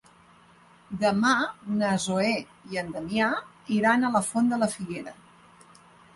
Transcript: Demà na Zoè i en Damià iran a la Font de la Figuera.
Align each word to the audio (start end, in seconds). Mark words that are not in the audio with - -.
Demà 1.03 1.33
na 1.81 1.91
Zoè 2.05 2.31
i 2.73 2.81
en 2.83 2.91
Damià 2.97 3.29
iran 3.77 4.09
a 4.09 4.13
la 4.17 4.25
Font 4.31 4.51
de 4.55 4.61
la 4.65 4.73
Figuera. 4.75 5.17